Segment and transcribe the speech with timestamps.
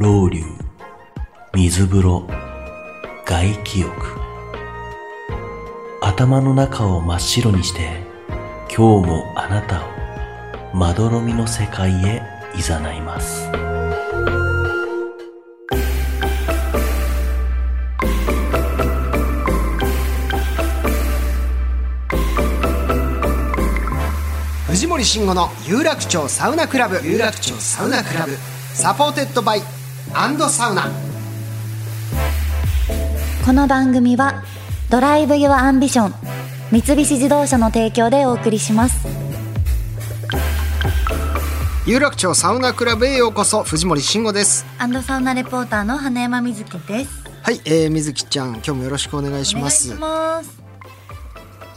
[0.00, 0.44] 老流
[1.54, 2.24] 水風呂
[3.24, 3.90] 外気浴。
[6.00, 8.04] 頭の中を真っ白にして
[8.68, 9.88] 今日もあなたを
[10.72, 12.22] まどろみの世界へ
[12.54, 13.50] 誘います。
[24.68, 27.00] 藤森慎吾の有楽町サウナクラブ。
[27.04, 28.36] 有楽町サウナクラブ。
[28.74, 29.77] Supported by
[30.14, 30.84] サウナ。
[33.44, 34.42] この番組は
[34.90, 36.14] Drive your Ambition
[36.70, 39.06] 三菱自動車の提供でお送りします。
[41.86, 44.66] 有楽町サウナクラブへようこそ藤森慎吾です。
[44.78, 47.10] and サウナレポーターの花山瑞希です。
[47.42, 49.94] はい、えー、瑞希ちゃん今日もよろしくお願いします。
[49.94, 50.67] お願いします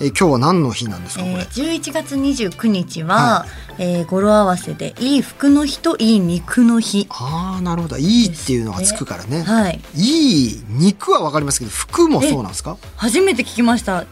[0.01, 1.47] えー今日は何の日なんですかこれ、えー、
[1.79, 3.45] 11月29日は、
[3.77, 7.07] えー語呂合わせでいい服の日といい肉の日。
[7.09, 7.97] ああなるほど。
[7.97, 9.43] いいっていうのがつくからね。
[9.43, 9.79] はい。
[9.95, 12.77] いい肉はわかりますけど服もそうなんですか？
[12.97, 14.05] 初めて聞きました。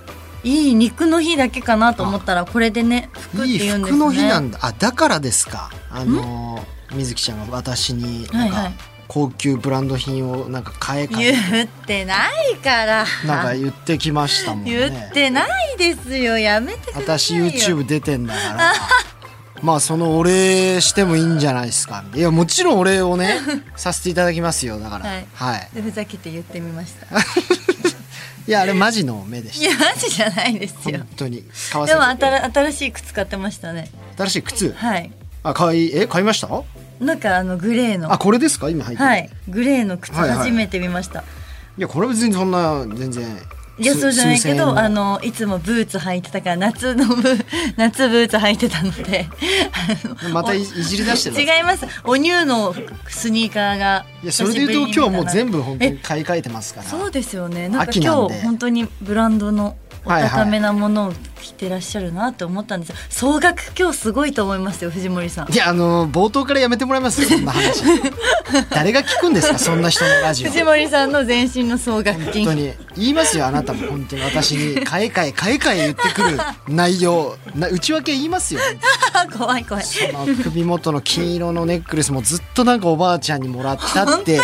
[0.44, 3.98] いい肉の日だけかなと思ったらこれでね服っていうんですね。
[3.98, 4.60] 服の日なんだ。
[4.62, 5.70] あだからですか。
[5.92, 8.74] あのー水木ちゃんが私になんかはいはい
[9.10, 13.06] 高級ブランド品をなんか買え買え言ってないから。
[13.26, 14.72] なんか言ってきましたもんね。
[14.72, 16.38] 言ってないですよ。
[16.38, 17.46] やめてくださ私いよ。
[17.48, 18.74] YouTube 出てんだから。
[19.64, 22.06] まあそのお礼してもいいんじゃないですか。
[22.14, 23.40] いやもちろんお礼をね
[23.76, 24.80] させていただきますよ。
[24.80, 25.10] だから。
[25.10, 25.26] はい。
[25.34, 27.08] はい、でふざけて言ってみました。
[28.48, 31.00] いやあれマジの目でしいやマジじゃないですたよ。
[31.00, 31.38] 本当に。
[31.38, 31.96] でて。
[31.96, 33.90] も新新しい靴買ってましたね。
[34.18, 34.72] 新しい靴？
[34.74, 35.12] はい。
[35.42, 36.48] あ買いえ買いました？
[37.00, 38.12] なんかあのグレーの。
[38.12, 38.70] あこれですか？
[38.70, 39.10] 今入ってる。
[39.10, 39.30] はい。
[39.48, 40.38] グレーの靴はいはい。
[40.40, 41.22] 初めて見ました、
[41.78, 43.26] いやこれは別にそんな全然
[43.78, 47.24] いやすそうじゃないけどあのいつもブーツ履いてたから夏のブ
[47.78, 49.30] 夏ブーツ履いてたので。
[50.22, 51.86] あ のまたいいじり出してる違います。
[52.04, 52.76] おニューの
[53.08, 56.90] スニーカーがいやそれで言うと今日はもう全部本当にえ買い替えてますから。
[56.90, 57.70] そうですよね。
[57.70, 58.34] なんか秋なんで。
[58.34, 62.90] 今日本当にブランドのお高めなものを着てらっしゃるなって思ったんです。
[62.90, 65.54] よ総額今日すごいと思いますよ藤森さん。
[65.54, 67.84] いやあの冒頭からやめてもらいますよそんな話。
[68.72, 70.52] 誰が聞くんですかそんな人のラジオ。
[70.52, 72.46] 藤森さんの全身の総額金。
[72.46, 73.88] 本当に言いますよあなたも。
[73.88, 74.22] 本当に。
[74.24, 77.38] 私に買い替え買い替え言ってくる内容。
[77.56, 78.60] な内訳言いますよ。
[79.38, 79.84] 怖い怖い。
[79.84, 84.40] その首元の金色のネックレスもずっとなんかおばあちゃんにもらったって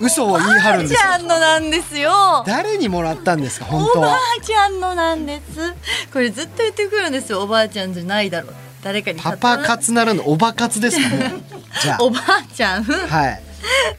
[0.00, 1.00] 嘘を言い張るんですよ。
[1.00, 2.44] おばあちゃんのなんですよ。
[2.46, 5.74] 誰にもらったんですか本当おばはあちゃんのなんです。
[6.12, 7.42] これずっと言ってくるんですよ。
[7.42, 8.54] おばあちゃんじゃないだろう。
[8.84, 11.32] 誰かにパパ活ならぬおば活ですかね。
[11.82, 12.84] じゃおばあちゃん？
[12.84, 13.42] あはい。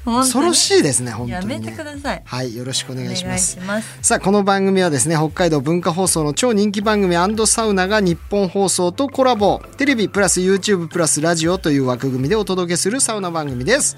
[0.05, 1.53] 恐ろしいですね本当にね。
[1.55, 2.21] やめてください。
[2.23, 3.57] はいよろしくお願いします。
[4.01, 7.15] さあこの番組はですね北海道文化放送の超人気番組
[7.47, 9.59] サウナが日本放送とコラボ。
[9.77, 13.97] テレビプラス YouTube プラスラジオという枠組みでお届けするサウナ番組です。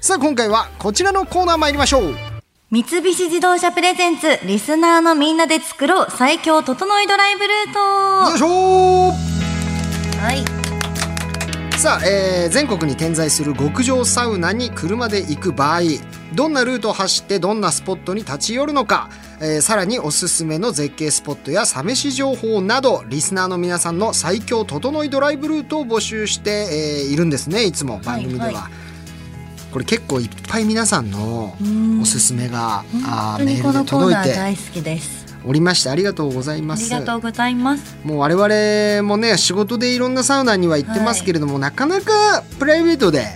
[0.00, 2.33] さあ今回はこちらのコーナー参りましょう
[2.74, 7.72] 三菱自動車プレゼンツリスナーのみんなで作ろう最強整いドライブルー
[8.30, 8.46] よいしょ。
[8.46, 9.12] ト
[10.18, 11.78] はい。
[11.78, 15.82] さあ、えー全国に点在する極上サウナに車で行く場合
[16.34, 19.08] どんなルートを走ってどんなスポットに立ち寄るのか、
[19.40, 28.00] えーさらにおすすめの絶景スポットやサ飯情報などリスナーの皆さんの最強整いドライブルートを募集して、えーいるんですねいつも。
[28.00, 28.44] 番組では。
[28.46, 28.68] はいは
[29.74, 31.56] これ結構いっぱい皆さんの
[32.00, 35.36] おすすめがあー本当にこメールで届いてー大好きです。
[35.44, 36.88] おりましてありがとうございあります。
[36.88, 37.96] がとうございます。
[38.04, 43.26] もう我々もね仕事でいろんなサウナには行ってますけれども、なかなかプライベートで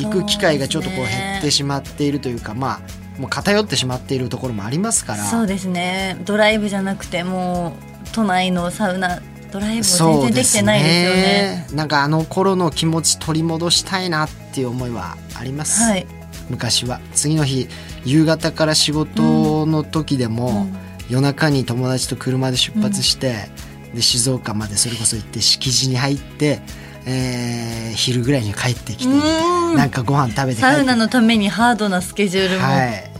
[0.00, 2.80] 行く機会がちょっとこう減ってしまっているというかま
[3.16, 5.24] あもう偏ってしまっているところもありますから。
[5.26, 11.66] そうですねドライブじゃなくてもう都内のサウナドライブも全然できてないですよね。
[11.72, 16.06] なんかあの頃の気持ち取り戻したいなっていう思いはあります、はい。
[16.50, 17.00] 昔は。
[17.14, 17.68] 次の日
[18.04, 20.66] 夕方から仕事の時でも、
[21.08, 23.48] 夜中に友達と車で出発して、
[23.94, 26.60] で静岡までそれこそ行って敷地に入って、
[27.06, 29.76] えー昼ぐらいに帰ってきてうん。
[29.76, 30.60] なんかご飯食べて。
[30.60, 33.16] サウナのためにハードなスケジュールも、はい。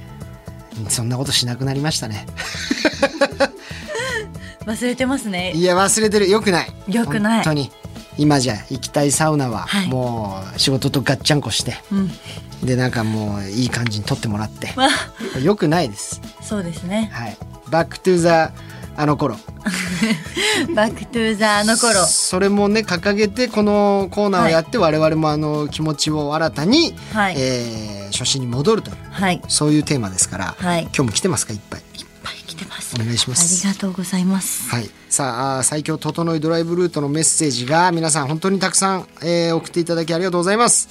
[0.88, 2.26] そんなことしなくなりましたね
[4.66, 5.52] 忘れてますね。
[5.52, 6.28] いや忘れてる。
[6.28, 6.72] よくない。
[6.88, 7.34] よくない。
[7.36, 7.70] 本当に。
[8.18, 9.88] 今じゃ行きたいサウナははい。
[9.88, 12.10] もう仕事とガッチャンコして、うん。
[12.66, 14.72] でなんかもういい感じに撮ってもらって。
[14.74, 14.88] わ。
[15.40, 16.20] よくないです。
[16.42, 17.10] そうですね。
[17.12, 17.36] はい。
[17.70, 18.52] Back to the
[18.96, 19.36] あの頃。
[20.74, 22.04] Back to the あの頃。
[22.06, 27.36] それもね掲げてこのコーナーをやって我々もあの気持ちを新たに、はい。
[27.38, 28.96] えー初心に戻るという。
[29.10, 29.42] はい。
[29.48, 30.82] そういうテーマですから、はい。
[30.84, 31.52] 今日も来てますか？
[31.52, 31.82] いっぱい
[32.26, 32.96] ぱい来てます。
[32.96, 33.66] お願いします。
[33.66, 34.68] ありがとうございます。
[34.68, 40.88] はい、さあ最強整いドライブルートのメッセージが皆さん本当にたくさん、えー送っていただきありがとうございます、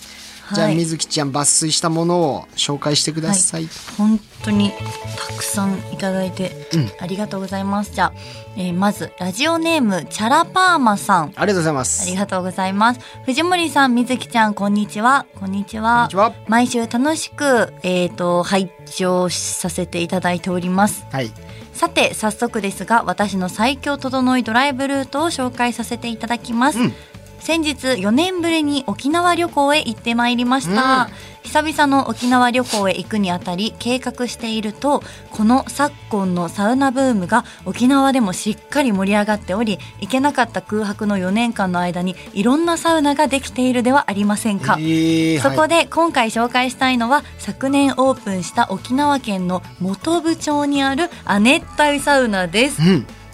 [0.54, 6.52] じゃあはい水木ちゃん抜粋したものを紹介してください、本当にたくさんいただいて、
[7.00, 8.14] ありがとうございますじゃあ、
[8.56, 13.00] えーまずラジオネームチャラパーマさんありがとうございまあすりがとうございます。
[13.26, 15.26] 藤森さん、水木ちゃん、こんにちは。
[15.40, 15.96] こんにちは。
[15.98, 21.06] こんにちは毎週楽しく、えっ、と、拝聴させていただいております。
[21.12, 21.32] はい
[21.74, 26.80] さて、早速ですが、私の最強整いドライブルートを紹介させていただきます。
[26.80, 26.94] うん
[27.40, 31.10] 先日4年ぶりに沖縄旅行へ行ってまいりました、
[31.44, 52.82] 久々の沖縄旅行へ行くにあたり計画しているとこの昨今のサウナブームが沖縄でもしっかり盛り上がっており行けなかった空白の4年間の間にいろんなサウナができているではありませんか、えーそこはいで今回紹介したいのは昨年オープンした沖縄県の本部町にある亜熱帯サウナです。
[52.82, 53.08] うん。
[53.08, 53.25] あ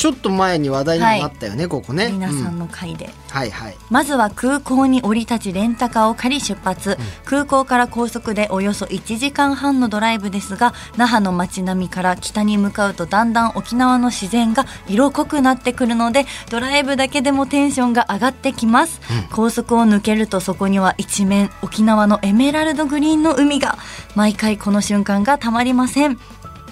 [0.00, 2.08] ちょっと前に話題にもなったよね、ここね。
[2.10, 3.76] 皆さうんの会で、はいはい。
[3.90, 23.76] まずは空港に降り立ちレンタカーを借り出発、空港から高速でおよそ1時間半のドライブですが那覇の街並みから北に向かうとだんだん沖縄の自然が色濃くなってくるのでドライブだけでもテンションが上がってきます、高速を抜けるとそこには一面沖縄のエメラルドグリーンの海が
[24.14, 26.18] 毎回この瞬間がたまりません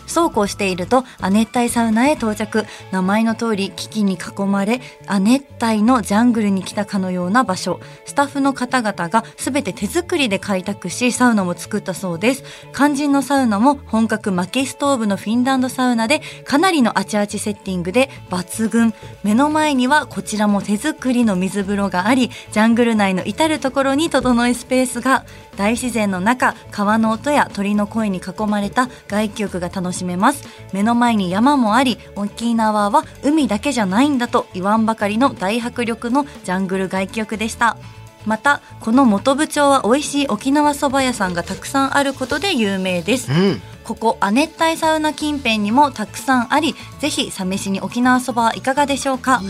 [0.08, 2.66] そうこうしていると亜熱帯サウナへ到着。
[2.90, 7.80] 名前の通り危機に囲まれ亜熱帯のジャングルに来たかのような場所。
[8.06, 12.44] スタッフの方々が全て手作りで開拓しサウナも作ったそうです。
[12.74, 18.94] 肝心のサウナも本格薪ストーブのフィンランドサウナでかなりのあちあちセッティングで抜群。
[19.22, 25.24] 目の前にはこちらも手作りの水風呂がありジャングル内の至る所に整いスペースが。
[25.58, 30.44] 大自然の中川の音や鳥の声に囲まれた外気浴が楽しめます。
[30.72, 37.76] 目の前に山もあり沖縄は海だけじゃないんだと言わんばかりの大迫力のジャングル外気浴でした。
[38.24, 43.32] またこの本部町は美味しい沖縄そば屋さんがたくさんあることで有名です。
[43.32, 43.60] うん。
[43.88, 49.40] ここ亜熱帯サウナ近辺にもたくさんありぜひサ飯に沖縄そばはいかがでしょうか？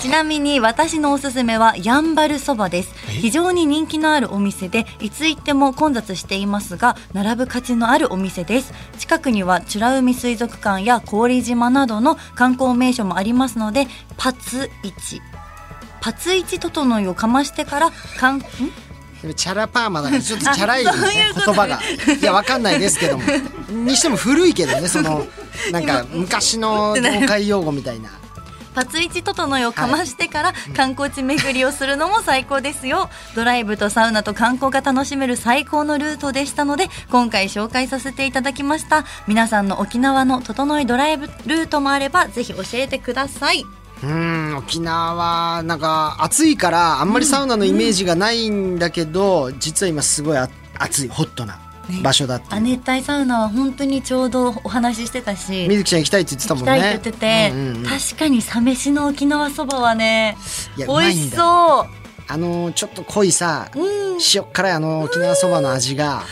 [0.00, 2.94] ちなみに私のおすすめはやんばるそばです。
[3.10, 8.72] 非常に人気のあるお店でいつ行っても混雑していますが並ぶ価値のあるお店です。
[8.98, 13.86] 近くには美ら海水族館や氷島などの観光名所もありますので
[14.16, 15.20] パツイチ。
[16.00, 18.42] パツイチ整いをかましてからかん？
[19.32, 20.92] チャラパーマだからちょっとチャラい、言
[21.54, 21.80] 葉が。
[22.20, 23.24] いやわかんないですけども。
[23.70, 25.26] にしても古いけどねその
[25.72, 28.10] なんか昔の東海用語みたいな。
[28.74, 33.08] パツイチ整いをかましてから観光地巡りをするのも最高ですよ。
[33.36, 43.64] ドライブとサウナと観光が楽しめる最高のルートでしたので今回紹介させていただきました皆さんの沖縄の整いドライブルートもあればぜひ教えてください
[44.04, 50.48] うん沖縄はなんか暑いからあんまりサウナのイメージがないんだけど、実は今すごいあ
[50.78, 51.60] 暑いホットな
[52.02, 56.78] 場所だっていう、亜熱帯サウナは本当にちょうどお話ししてたし水木ちゃん行きたいって言ってた行もんね。
[56.78, 57.84] きたいって言ってて、うんうんうん。
[57.84, 60.36] 確かにサ飯の沖縄そばはね
[60.76, 61.86] 美味しそう。
[62.26, 64.18] あのちょっと濃いさ、うん。
[64.34, 66.22] 塩辛いあの沖縄そばの味が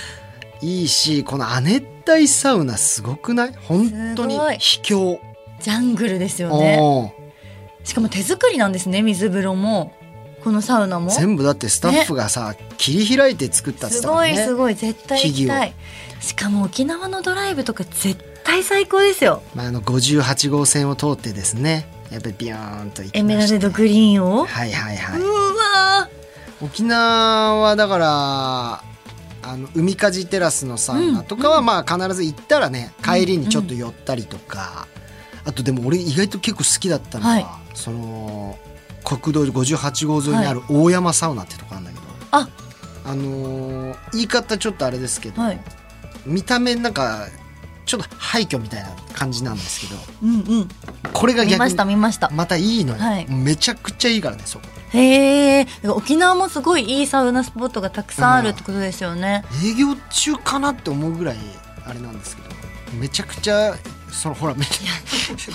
[0.60, 3.54] いいしこの亜熱帯サウナすごくない？
[3.68, 5.20] 本当に秘境。
[5.60, 7.14] ジャングルですよね
[7.84, 9.92] しかも手作りなんですね水風呂も。
[10.42, 11.10] このサウナも。
[11.10, 14.42] 全部だってスタッフがさ、切り開いて作ったって言ってすごたからね。
[14.42, 15.74] いすごい絶対行きたい。
[16.20, 19.42] しかも沖縄のドライブとか絶対最高ですよ。
[19.54, 25.20] まあ、あの58号線を通ってですねやっぱりビヨーンと行きエメラルドグリーンを、はいはいはい。
[25.20, 25.24] う
[25.56, 26.08] わ
[26.60, 28.82] 沖縄はだから
[29.44, 34.88] あの海かじテラスのサウナとかはまあ必ず行ったらね帰りにちょっと寄ったりとか、
[35.44, 38.58] あとでも俺意外と結構好きだったのは、はいその
[39.04, 42.48] 国道58号沿いにある大山サウナってとこあるんだけど、あ。
[43.04, 45.60] あのー言い方ちょっとあれですけど、はい。
[46.24, 47.26] 見た目なんか
[47.84, 50.00] ちょっと廃墟みたいな感じなんですけど。
[50.22, 50.68] うんうん。
[51.12, 52.30] これが逆見ましたに見ました。
[52.30, 53.26] またいいのよ、はい。
[53.28, 54.66] めちゃくちゃいいからねそこ。
[54.92, 55.66] へえ。
[55.88, 61.36] 沖縄もすごいいいサウナスポットがたくさんあるってことですよね、営業中かなって思うぐらい
[61.86, 62.52] あれなんですけど。
[62.98, 63.74] めちゃくちゃ
[64.12, 64.64] そのほらめ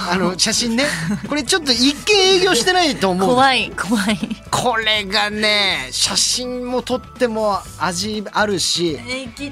[0.09, 0.85] あの写真ね。
[1.29, 3.29] これちょっと一見営業してないと思う。
[3.29, 4.17] 怖い怖い。
[4.51, 8.99] これがね写真も撮っても味あるし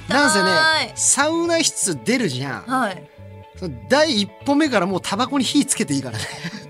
[0.09, 2.61] なんせねサウナ室出るじゃん。
[2.63, 3.03] はい。
[3.89, 6.23] 第一歩目からもうタバコに火つけていいからね。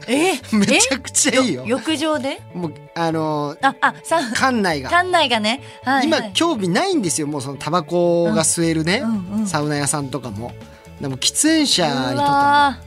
[0.08, 0.34] え？
[0.56, 1.64] めちゃくちゃいいよ。
[1.66, 1.70] え？
[1.70, 2.42] 浴場で？
[2.54, 4.92] もうあのああさ館内が。
[4.92, 6.34] 館内がね、はい今はい。
[6.34, 7.28] 興味ないんですよ。
[7.28, 9.48] もうそのタバコが吸えるね、うんうん。
[9.48, 10.54] サウナ屋さんとかも
[11.02, 12.86] でも喫煙者にとって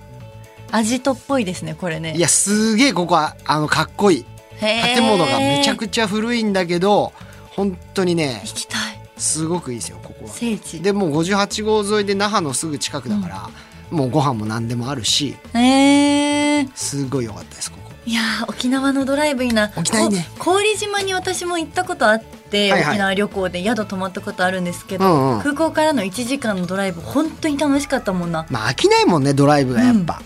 [0.71, 2.15] アジトっぽいですねこれね。
[2.17, 4.27] いやすげえここはあのかっこいい。
[4.61, 7.13] 建物がめちゃくちゃ古いんだけど
[7.51, 9.01] 本当にね行きたい。
[9.17, 10.31] すごくいいですよここは。
[10.31, 10.81] 聖地。
[10.81, 13.51] でもう58号沿いで那覇のすぐ近くだから、
[13.91, 17.91] もうご飯も何でもあるしえー、すごい良かったですここ。
[18.07, 19.73] いやー沖縄のドライブいいな。
[19.77, 20.29] 沖縄ね。
[20.39, 22.83] こ氷島に私も行ったことあって、はいはい。
[22.91, 25.43] 沖縄旅行で宿泊まったことあるんですけど、うんうん。
[25.43, 28.47] 空港からの1時間のドライブ本当に楽しかったもんな。
[28.51, 30.23] まあ飽きないもんねドライブがやっぱ、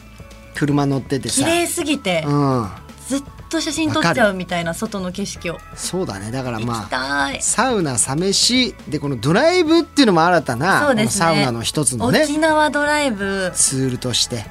[0.54, 1.42] 車乗っててさ。
[1.42, 2.68] 綺麗すぎて、うん。
[3.08, 5.58] ずっと写真撮っちゃうみたいな外の景色を。
[5.74, 6.30] そうだね。
[6.30, 11.26] だから行まあサウナサ飯でこのドライブっていうのも新たなそうですね。
[11.26, 12.22] サウナの一つのね。
[12.24, 13.52] 沖縄ドライブ。
[13.54, 14.46] ツールとして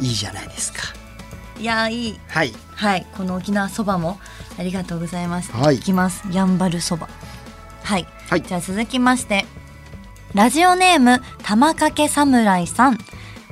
[0.00, 0.80] いいじゃないですか。
[0.80, 1.01] い
[1.64, 2.20] やーいい。
[2.28, 2.52] はい。
[2.74, 3.06] はい。
[3.16, 4.18] この沖縄そばも
[4.58, 5.76] ありがとうございます、はい。
[5.76, 6.22] いきます。
[6.30, 7.08] やんばるそば。
[7.82, 8.42] はい、はい。
[8.42, 9.46] じゃあ続きまして
[10.34, 12.98] ラジオネーム玉かけ侍さん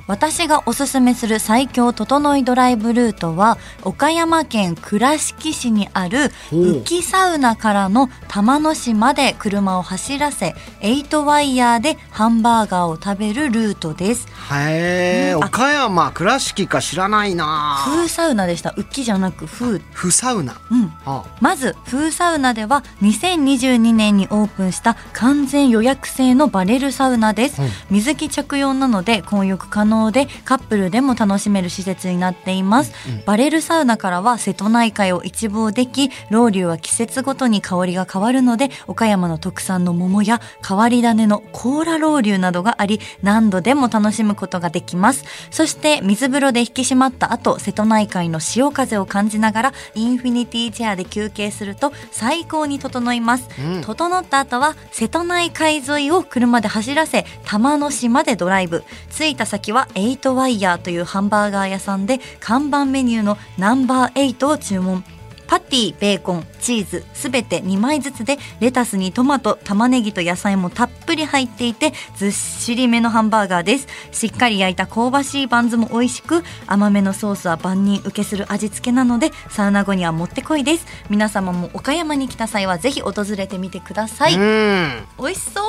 [0.07, 6.17] 私がおすすめする最強整いドライブルートは岡山県倉敷市にある
[6.51, 14.27] 浮きサウナからの玉野市まで車を走らせ8ワイヤーでハンバーガーを食べるルートです。
[14.51, 17.81] へえうんあ岡山倉敷か知らないな。
[17.83, 18.69] 風サウナでした。
[18.71, 19.79] 浮きじゃなく風。
[19.91, 20.55] フサウナ。
[20.71, 20.93] うん。
[21.05, 21.25] あ。
[21.41, 27.69] まず風サウナでは2022年にオープンした完全予約制のバレルサウナです、うん。
[27.89, 32.93] 水着着用なので混浴可能でカップルでも楽しめる施設になっています、
[33.25, 45.25] バレルサウナからは瀬戸内海を一望できロウリュは季節ごとに香りが変わるので岡山の特産の桃や変わり種のコーラロウリュなどがあり何度でも楽しむことができます。
[45.51, 53.81] そして水風呂で引き締まった後瀬戸内海の潮風を感じながらインフィニティチェアで休憩すると最高に整います、うん。
[53.81, 58.83] 整った後は瀬戸内海沿いを車で走らせ玉野市までドライブ。
[59.09, 65.03] 着いた先は8ワイヤーというハンバーガー屋さんで看板メニューのナンバー8を注文
[65.51, 73.87] パティ、ベーコン、チーズ、すべて2枚ずつで、レタスにトマト、玉ねぎと野菜もたっぷり入っていて、ずっしりめのハンバーガーです。
[74.13, 80.85] しっかり焼いた香ばしいバンズも美味しく、甘めのソースは万人受けする味付けなので、サウナ後にはもってこいです。
[81.09, 84.35] 皆様も岡山に来た際はぜひ訪れてみてください。
[84.35, 85.63] うん美味しそう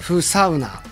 [0.00, 0.82] フサウナ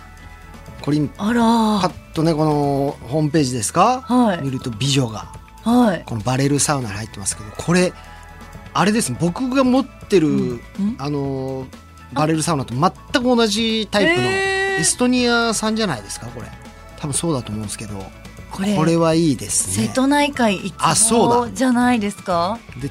[0.81, 1.43] これあパら
[1.81, 4.43] ッとねこのホームページですか、はい。
[4.43, 5.33] 見ると美女が。
[5.63, 6.03] はい。
[6.07, 7.93] このバレルサウナに入ってますけどこれ
[8.73, 9.19] あれですね。
[9.21, 10.61] 僕が持ってる、ん。
[10.99, 11.67] あのー
[12.13, 16.27] バレルサウナと全く同じタイプのエストニア産じゃないですか？
[16.27, 16.49] これ。
[16.99, 17.95] 多分そうだと思うんですけど
[18.51, 18.75] これ。
[18.75, 19.87] これはいいですね。
[19.87, 22.59] 瀬戸内海一あそう望じゃないですか？
[22.83, 22.91] で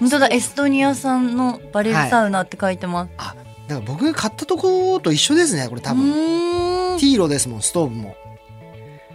[0.00, 3.34] 本当だエストニア産のバレルサウナって書いてます、あ
[3.68, 6.12] なんか僕が買ったとこと一緒ですねこれ多う分
[6.98, 8.16] ティーロですもんストーブも、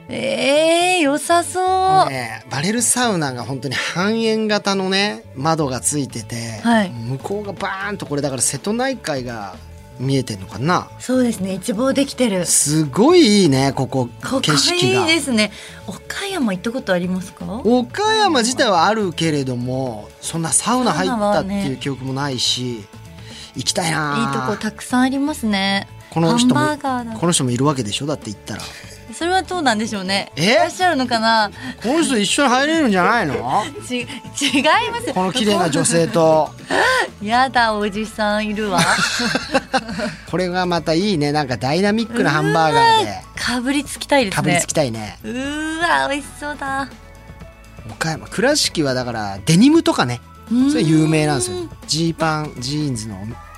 [0.10, 6.90] えー、良さそう、ね、バレルサウナが本当に半円型のね窓がついてて、はい。
[6.90, 9.56] 向こうがバーンとこれだから瀬戸内海が
[10.00, 10.90] 見えてんのかな？
[11.00, 12.46] そうですね一望できてる。
[12.48, 14.10] すごいいいねここ
[14.42, 15.02] 景色が。
[15.02, 15.52] いいですね。
[15.86, 17.46] 岡山行ったことありますか？
[17.64, 22.84] 岡山自体はあるけれどもそんなサウナ入ったっていう記憶もないし、
[23.56, 26.62] 行きたいないいとこたくさんありますねこの人も
[27.18, 28.06] この人もいるわけでしょ？
[28.06, 28.62] だって言ったら。
[29.14, 30.32] それはどうなんでしょうね。
[30.36, 30.52] え？
[30.52, 31.50] いらっしゃるのかな？
[31.82, 33.64] この人一緒に入れるんじゃないの？
[33.88, 34.06] ち違い
[34.92, 35.08] ます。
[35.08, 36.50] よこの綺麗な女性と。
[37.22, 38.80] やだおじさんいるわ。
[40.30, 41.32] これがまたいいね。
[41.32, 43.22] なんかダイナミックなハンバーガーで。
[43.36, 44.36] かぶりつきたいですね。
[44.36, 45.18] かぶりつきたいね。
[45.24, 46.90] うーわ美味しそうだ。
[47.90, 48.28] 岡山。
[48.28, 50.20] 倉敷はだからデニムとかね。
[50.70, 51.58] それ有名なんですよ。
[51.58, 53.18] うんジーパンジーンズの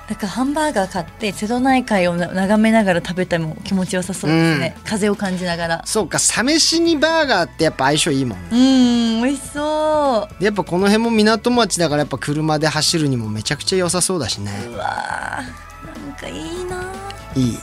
[0.09, 5.81] だからハンバーガー買って瀬戸内海をな眺めながら食べても気持ちよさそうですね、風を感じながら。
[5.85, 8.47] そうかサ飯にバーガーってやっぱ相性いいもんね。
[8.51, 10.39] うーん美味しそう。
[10.39, 14.51] でやっぱこの辺も港町だからやっぱ車で走るにもめちゃくちゃ良さそうだしね。
[14.67, 16.83] うわーなんかいいな。
[17.35, 17.57] いい。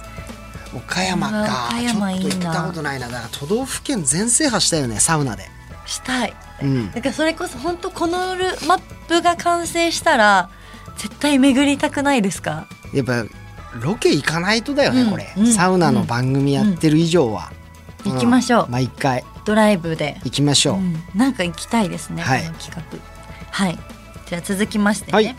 [0.75, 1.69] 岡山か。
[1.69, 2.31] 岡山いいな。
[2.31, 3.09] ちょっと行ったことないな。
[3.09, 5.51] だから都道府県全制覇したよねサウナで。
[5.85, 6.35] したい。
[6.63, 6.91] うん。
[6.91, 10.49] だからそれこそ本当このルマップが完成したら
[11.01, 12.67] 絶対巡りたくないですか？
[12.93, 13.25] やっぱ
[13.81, 15.47] ロケ行かないとだよね、うんこれ、うん。
[15.47, 17.51] サウナの番組やってる以上は、
[18.05, 19.25] 行きましょう、毎回。
[19.47, 22.43] ドライブで、行きましょう、うん、なんか行きたいですね、はい。
[22.43, 22.99] この企画。
[23.51, 23.79] はい。
[24.27, 25.35] じゃあ続きましてね、はい。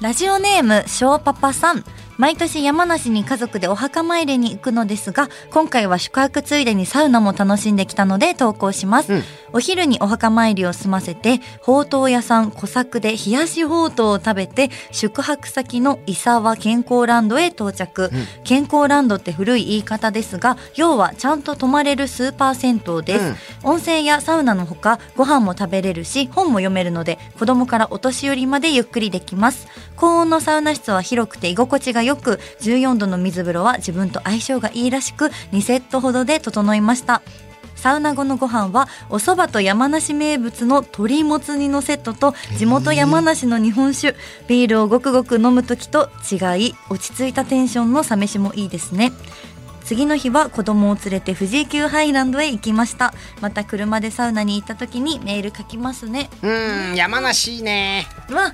[0.00, 1.84] ラジオネームしょうパパさん
[2.18, 9.22] 毎年山梨に家族でお墓参りに行くのですが今回は宿泊ついでにサウナも楽しんできたので投稿します、うん。
[9.52, 18.10] お昼にお墓参りを済ませてほうとう屋さん小作で冷やしほうとうを食べて宿泊先の伊沢健康ランドへ到着、
[18.42, 29.68] 健康ランドって古い言い方ですが要はちゃんと泊まれるスーパー銭湯です、温泉やサウナのほかご飯も食べれるし本も読めるので子供からお年寄りまでゆっくりできます
[29.98, 37.20] 高温のサウナ室は広くて居心地が良く14度の水風呂は自分と相性がいいらしく2セットほどで整いました。
[37.74, 44.16] サウナ後のご飯はお蕎麦と山梨名物の鶏もつ煮のセットと地元山梨の日本酒。
[44.48, 49.12] ビールをごくごく飲む時と違い落ち着いたテンションのサ飯もいいですね。
[49.84, 53.14] 次の日は子供を連れて富士急ハイランドへ行きました。
[53.40, 56.30] また車でサウナに行った時にメール書きますね。
[56.42, 56.48] う
[56.92, 58.06] ん山梨いいね。
[58.28, 58.52] うわ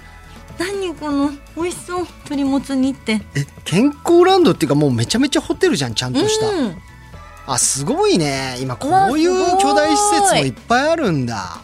[0.58, 3.20] 何この美味しそう鶏もつ煮って。
[3.34, 6.76] え健康ランドっていうかもうめちゃめちゃホテルじゃんちゃんとした、うん。
[7.46, 8.56] あすごいね。
[8.60, 11.60] 今こういう巨大施設もいっぱいあるんだ。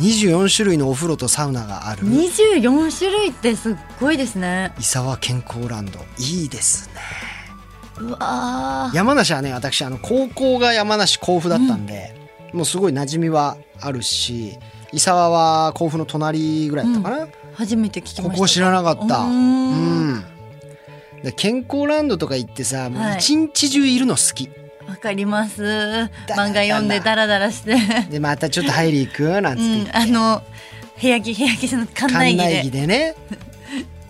[0.00, 2.02] 24種類のお風呂とサウナがある。
[2.02, 4.74] 24種類ってすっごいですね。
[4.78, 6.00] 伊沢健康ランド。
[6.18, 6.94] いいですね。
[8.00, 8.96] うわー。
[8.96, 12.14] 山梨はね私あの高校が山梨甲府だったんで、
[12.52, 14.58] もうすごい馴染みはあるし
[14.92, 18.30] 伊沢は甲府の隣ぐらいだったかな、初めて聞きました。
[18.30, 19.18] ここ知らなかった。
[19.20, 20.24] ううん。
[21.36, 24.50] 健康ランドとか行ってさも一日中いるの好き、
[24.86, 25.62] わかります。
[25.62, 27.76] だ漫画読んでダラダラして。
[28.10, 29.40] でまたちょっと入り行く？
[29.40, 29.64] なんつって。
[29.64, 29.72] うん。
[29.74, 30.42] 言って、あの
[31.00, 32.42] 部屋着部屋着じゃなくて館内着で。
[32.42, 33.14] 館内着でね。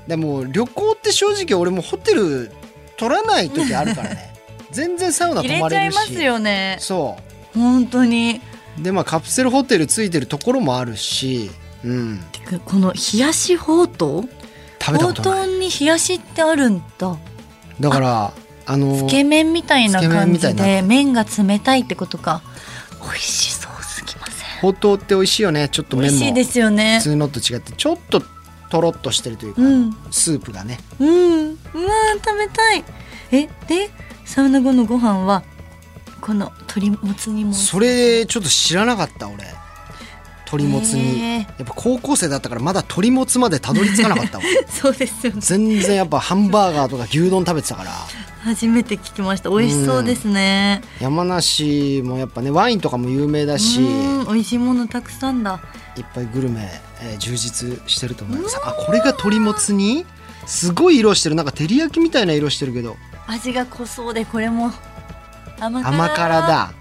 [0.09, 2.51] でも旅行って正直俺もホテル
[2.97, 4.35] 取らない時あるからね。
[4.73, 5.95] 全然サウナ泊まれるし。
[5.95, 6.77] ちゃいますよね。
[6.81, 7.17] そ
[7.55, 8.41] 本当に。
[8.81, 11.49] うでまあカプセルホテルついてるところもあるし
[11.85, 12.21] うん。
[12.65, 14.23] この冷やしほうとう
[14.85, 17.17] ほうことうに冷やしってあるんだ。
[17.81, 18.33] だから
[18.67, 22.43] あのつけ麺みたいな感じで麺が冷たいってことか。
[23.03, 24.61] 美味しそうすぎません。
[24.61, 25.69] ほうとうって美味しいよね。
[25.69, 26.11] ちょっと麺も。
[26.11, 26.99] 美味しいですよね。
[26.99, 28.23] 普通のと違ってちょっと
[28.71, 29.97] とろっとしてるというか、うん。
[30.11, 30.79] スープがね。
[30.99, 31.09] うん。
[31.09, 32.85] うわー食べたい。
[33.33, 33.91] えで
[34.25, 35.43] サウナ後のご飯は
[36.21, 39.45] この鶏もつ煮もそれちょっと知らなかった俺
[40.47, 41.41] 鶏もつに。
[41.41, 44.45] やっぱ高校生だったからまだ鶏もつまでたどり着かなかったわ。
[44.69, 45.41] そうですよね。
[45.41, 47.91] 全然やっぱハンバーガーとか牛丼食べてたから。
[48.45, 49.49] 初めて聞きました。
[49.49, 50.83] 美味しそうですね。
[51.01, 53.81] 山梨もやっぱねワインとかも有名だし。
[53.81, 55.61] うん美味しいものたくさんだ。
[55.97, 58.59] いっぱいグルメ、えー充実してると思います。
[58.65, 60.05] あこれが鶏もつに？
[60.47, 61.35] すごい色してる。
[61.37, 62.97] なんか照り焼きみたいな色してるけど。
[63.27, 64.71] 味が濃そうでこれも。
[65.59, 65.89] 甘辛。
[65.95, 66.73] 甘辛だ。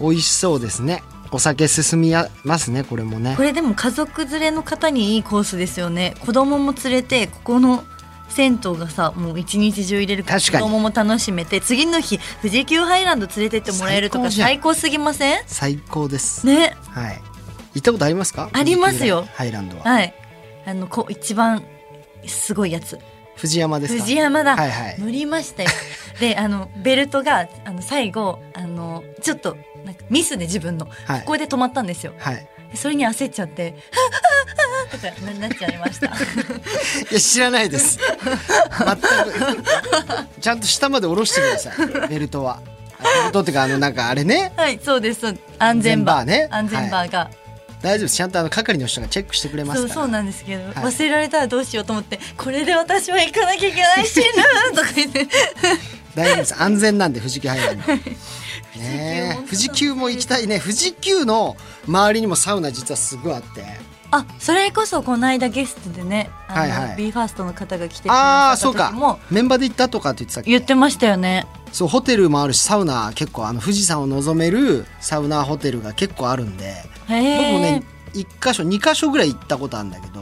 [0.00, 3.34] 美味しそうですねお酒進みやますねこれもね。
[3.36, 6.14] これでも家族連れの方にいいコースですよね。
[6.20, 7.84] 子供も連れてここの
[8.28, 15.38] 銭湯がさもう一日中入れるから子供も楽しめて次の日富士急ハイランド連れてってもらえるとか最高すぎません？
[15.46, 16.76] 最高です、ね。
[16.90, 17.20] はい。
[17.74, 18.50] 行ったことありますか？
[18.52, 19.26] ありますよ。
[19.34, 19.84] ハイランドは。
[19.84, 20.14] はい。
[20.66, 21.62] あのこ一番
[22.26, 22.98] すごいやつ
[23.38, 24.02] 藤山ですか？
[24.02, 24.96] 藤山だ、はいはい。
[25.00, 25.70] 乗りましたよ。
[26.20, 31.20] であのベルトがあの最後あのちょっとなんかミスで自分の、はい。
[31.20, 32.12] ここで止まったんですよ。
[32.18, 32.46] はい。
[32.70, 33.62] でそれに焦っちゃって
[34.92, 36.10] 「はぁはぁはぁとかななっちゃいましたい
[37.14, 41.72] や知らないです全くちゃんと下まで下ろしてくださ
[42.04, 42.60] いベルトは
[43.00, 47.30] あベルトっていうかあのなんかあれねはいそうです安全バー安全バーね安全バーが、
[47.80, 48.16] 大丈夫です。
[48.16, 50.66] ちゃんとあの係の人がチェックしてくれますそうそうなんですけど、い。
[50.72, 54.24] 忘れられたらどうしようと思ってこれで私は行かなきゃいけない死ぬ
[54.74, 55.28] とか言って。
[56.14, 56.60] 大丈夫です。
[56.60, 57.94] 安全なんで富士急ハイランド。
[58.80, 60.58] ね富士急も行きたいね。
[60.58, 63.64] 富士急の周りにもサウナ実はすごいあって。
[64.10, 66.96] あそれこそこの間ゲストでねあの、はいはい。
[66.96, 69.18] b ファーストの方が来てくあだあそうか。
[69.30, 70.50] メンバーで行ったとかって言ってたっけ？
[70.50, 76.74] 言ってましたよねそうホテルもあるしサウナ結構あの富士山を望めるサウナホテルが結構あるんでへ
[77.08, 77.82] 僕えもね
[78.14, 80.20] 1箇所2箇所ぐらい行ったことあるんだけど、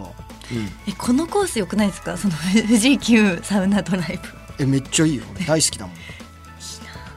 [0.53, 2.17] うん、えこのコースよくないですか？
[2.17, 2.35] その
[2.67, 4.63] 富士急サウナドライブ。
[4.63, 5.25] えめっちゃいいよ。
[5.35, 5.97] 俺大好きだもん。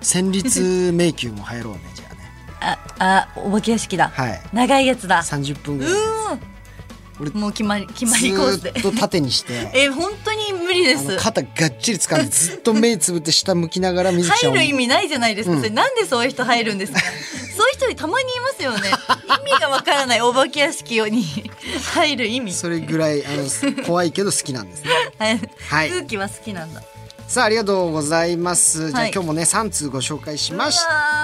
[0.02, 2.32] 戦慄迷宮も入ろうねじゃあね。
[3.00, 4.42] ああお化け屋敷だ、はい。
[4.54, 5.22] 長いやつだ。
[5.24, 6.39] 30分うぐらいのやー
[7.19, 8.71] 俺んもう決まり決つまりコースで。
[8.71, 9.71] ずーっと縦にして。
[9.75, 11.17] え本当に無理です。
[11.17, 14.55] 肩がっちり掴んでずっと目つぶって下向きながら 水ちゃんを。
[14.55, 16.99] 入る意味ないじゃないですか、それなんでそういう人入るんですか？
[17.60, 18.91] そういう人たまにいますよね。
[19.47, 21.25] 意味がわからないお化け屋敷に。
[21.93, 22.53] 入る意味。
[22.53, 24.89] それぐらいあの怖いけど好きなんですね。
[25.17, 25.39] はい。
[25.67, 25.89] はい。
[25.89, 26.82] 空気は好きなんだ。
[27.27, 29.12] さあありがとうございます、じゃあはい。
[29.13, 30.79] 今日もね3通ご紹介しまし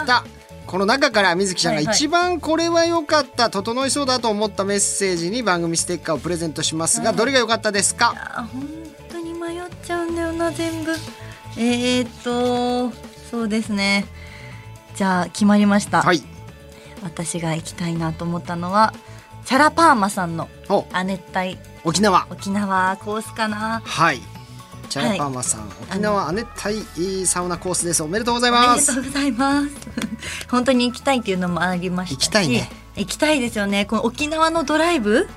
[0.05, 0.23] た
[0.67, 1.95] この中から水木ちゃんがはいはい。
[1.95, 8.13] 一番これは良かった整いそうだと思ったメッセージに番組ステッカーをプレゼントしますがどれが良かったですか？
[8.15, 8.67] あ本
[9.09, 10.91] 当に迷っちゃうんだよな全部。
[11.57, 12.91] えー、っと
[13.31, 14.05] そうですね。
[14.95, 16.21] じゃあ決まりました、はい。
[17.03, 18.93] 私が行きたいなと思ったのは
[19.45, 20.85] チャラパーマさんのお。
[20.91, 21.57] 亜熱帯。
[21.83, 22.27] 沖縄。
[22.31, 23.81] 沖縄コースかな。
[23.85, 24.21] はい
[24.89, 26.47] チャラパーマさん、沖縄亜熱
[26.99, 28.03] 帯サウナコースです。
[28.03, 28.91] おめでとうございます。
[28.91, 29.69] ありがとうございます。
[30.49, 32.69] 本当に行きたいっていうのもありましたし行きたいね。
[32.95, 33.85] 行きたいですよね。
[33.85, 35.27] この沖縄のドライブ？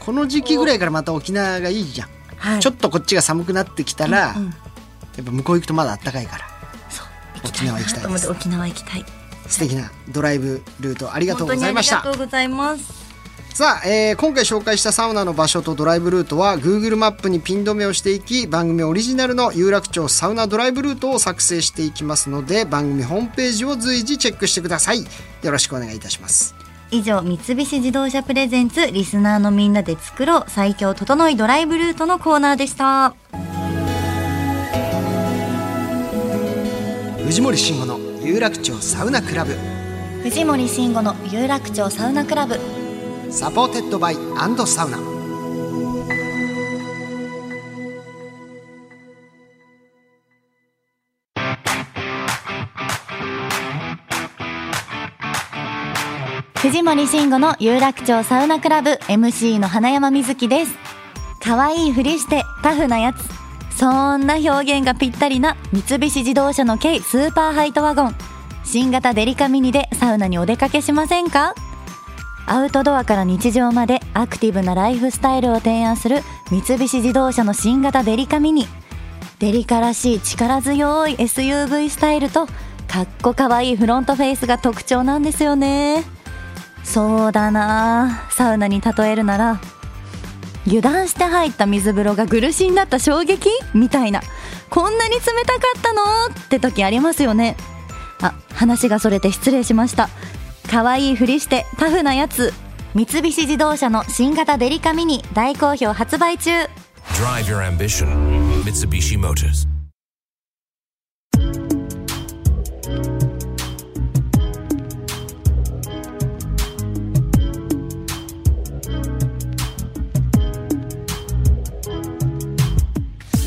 [0.00, 2.60] この時期ぐらいからまた沖縄がいいじゃん、はい。
[2.60, 4.50] ちょっとこっちが寒くなってきたら、うんうん。
[4.50, 4.54] や
[5.22, 6.44] っぱ向こう行くとまだ暖かいから。
[6.90, 7.06] そう。
[7.36, 9.04] 行きたい沖縄行きたい。
[9.46, 12.00] 素敵なドライブルートありがとうございました。
[12.00, 13.03] 本当にありがとうございます
[13.54, 25.04] さあ、えー今回紹介したサウナの場所とドライブルートは Google マップにピン止めをしていき番組オリジナルの有楽町サウナドライブルートを作成していきますので番組ホームページを随時チェックしてください。
[25.42, 26.56] よろしくお願いいたします
[26.90, 33.14] 以上三菱自動車プレゼンツリスナーのみんなで作ろう最強整いドライブルートのコーナーでした。
[37.24, 39.54] 藤森慎吾の有楽町サウナクラブ。
[40.24, 42.58] 藤森慎吾の有楽町サウナクラブ
[43.30, 44.98] サポーテッドバイアンドサウナ
[56.60, 60.72] 藤森慎吾の有楽町サウナクラブ MC の花山瑞希です。
[61.42, 63.18] 可愛いふりしてタフなやつ。
[63.76, 68.14] そんな表現がぴったりな三菱自動車の軽スーパーハイトワゴン。
[68.64, 71.54] 新型デリカミニでサウナにお出かけしませんか？
[72.46, 78.66] アウトドアから日常までアクティブなライフスタイルを提案する三菱自動車の新型デリカミニ。
[79.38, 86.04] デリカらしい力強い SUV スタイルとかっこかわいいフロントフェイスが特徴なんですよね。
[86.84, 88.26] そうだな。
[88.30, 89.60] サウナに例えるなら
[90.66, 93.48] 油断して入った水風呂が苦しんだった衝撃？
[93.74, 94.20] みたいな。
[94.70, 96.02] こんなに冷たかったの？
[96.28, 97.56] って時ありますよね。
[98.20, 100.08] あ話がそれて失礼しました。
[100.74, 102.52] 可愛いふりしてタフなやつ
[102.96, 106.50] 三菱自動車の新型デリカミニ大好評発売中
[107.12, 108.08] Drive your ambition.
[108.64, 109.68] Mitsubishi Motors.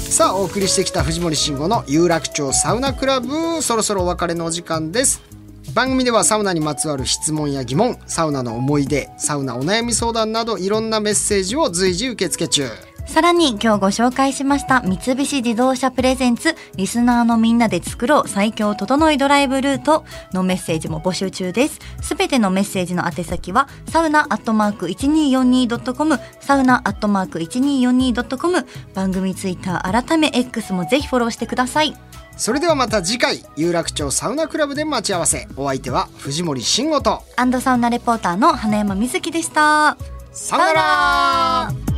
[0.10, 5.37] さあお送りしてきた藤森慎吾の有楽町サウナクラブそろそろお別れのお時間です
[5.78, 12.87] 番組ではサウナにまつわる質問や疑問サウナの思い出サウナお悩み相談などいろんなメッセージを随時受け付け中。
[13.08, 21.80] さらに今日ご紹介しました三菱自動車プレゼンツリスナーのみんなで作ろう最強整いドライブルートのメッセージも募集中です。
[22.02, 31.96] すべてのメッセージの宛先はサウナアットマーク 1242.com サウナアットマーク 1242.com 番組ツイッター改め X もぜひフォローしてください。
[32.36, 39.98] それではまた次回有楽町サウナクラブで待ち合わせお相手は藤森慎吾とアンドサウナレポーターの花山瑞希でした。
[40.34, 41.97] さよなら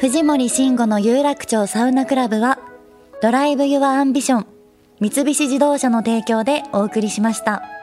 [0.00, 2.58] 藤森慎吾の有楽町サウナクラブは
[3.20, 4.46] Drive Your Ambition
[4.98, 7.79] 三菱自動車の提供でお送りしました。